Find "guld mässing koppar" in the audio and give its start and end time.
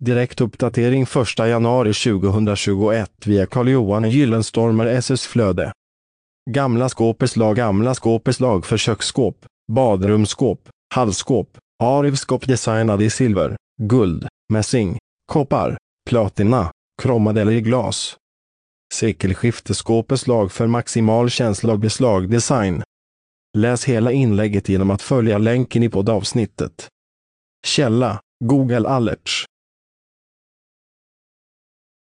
13.82-15.78